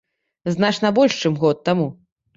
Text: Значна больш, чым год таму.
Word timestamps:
Значна 0.55 0.91
больш, 1.01 1.19
чым 1.27 1.37
год 1.45 1.63
таму. 1.71 1.87